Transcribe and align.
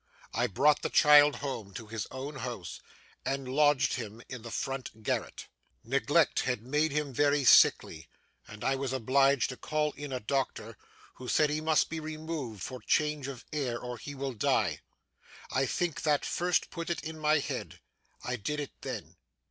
I 0.33 0.47
brought 0.47 0.81
the 0.81 0.89
child 0.89 1.35
home 1.35 1.75
to 1.75 1.85
his 1.85 2.07
own 2.09 2.37
house, 2.37 2.79
and 3.23 3.47
lodged 3.47 3.93
him 3.97 4.19
in 4.29 4.41
the 4.41 4.49
front 4.49 5.03
garret. 5.03 5.45
Neglect 5.83 6.39
had 6.39 6.63
made 6.63 6.91
him 6.91 7.13
very 7.13 7.43
sickly, 7.43 8.07
and 8.47 8.63
I 8.63 8.75
was 8.75 8.93
obliged 8.93 9.49
to 9.49 9.57
call 9.57 9.91
in 9.91 10.11
a 10.11 10.19
doctor, 10.19 10.75
who 11.17 11.27
said 11.27 11.51
he 11.51 11.61
must 11.61 11.87
be 11.87 11.99
removed 11.99 12.63
for 12.63 12.81
change 12.81 13.27
of 13.27 13.45
air, 13.53 13.79
or 13.79 13.99
he 13.99 14.15
would 14.15 14.39
die. 14.39 14.79
I 15.51 15.67
think 15.67 16.01
that 16.01 16.25
first 16.25 16.71
put 16.71 16.89
it 16.89 17.03
in 17.03 17.19
my 17.19 17.37
head. 17.37 17.79
I 18.23 18.37
did 18.37 18.59
it 18.59 18.71
then. 18.81 19.17